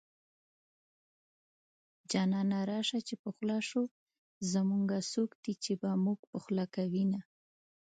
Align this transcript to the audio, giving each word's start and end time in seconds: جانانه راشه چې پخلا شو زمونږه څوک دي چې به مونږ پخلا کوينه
جانانه 2.11 2.59
راشه 2.69 2.99
چې 3.07 3.15
پخلا 3.23 3.57
شو 3.69 3.83
زمونږه 4.53 4.97
څوک 5.11 5.29
دي 5.43 5.53
چې 5.63 5.71
به 5.81 5.89
مونږ 6.03 6.19
پخلا 6.31 6.65
کوينه 6.75 7.19